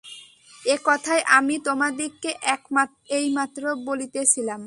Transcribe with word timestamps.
এ-কথাই 0.65 1.21
আমি 1.37 1.55
তোমাদিগকে 1.59 2.31
এইমাত্র 3.09 3.63
বলিতেছিলাম। 3.85 4.59